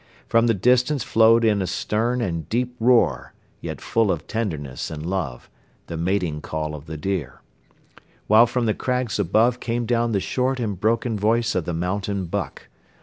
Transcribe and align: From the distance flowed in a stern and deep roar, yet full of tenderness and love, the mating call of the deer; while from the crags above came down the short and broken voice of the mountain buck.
From 0.27 0.47
the 0.47 0.55
distance 0.55 1.03
flowed 1.03 1.45
in 1.45 1.61
a 1.61 1.67
stern 1.67 2.21
and 2.21 2.49
deep 2.49 2.75
roar, 2.79 3.33
yet 3.59 3.79
full 3.79 4.11
of 4.11 4.25
tenderness 4.25 4.89
and 4.89 5.05
love, 5.05 5.47
the 5.85 5.95
mating 5.95 6.41
call 6.41 6.73
of 6.73 6.87
the 6.87 6.97
deer; 6.97 7.43
while 8.25 8.47
from 8.47 8.65
the 8.65 8.73
crags 8.73 9.19
above 9.19 9.59
came 9.59 9.85
down 9.85 10.11
the 10.11 10.19
short 10.19 10.59
and 10.59 10.79
broken 10.81 11.19
voice 11.19 11.53
of 11.53 11.65
the 11.65 11.73
mountain 11.75 12.25
buck. 12.25 12.67